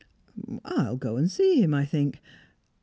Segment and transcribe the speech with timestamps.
[0.65, 2.21] "I'll go and see him, I think.